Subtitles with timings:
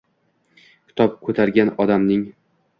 [0.87, 2.29] \Kitob ko‘targan odam\"ng"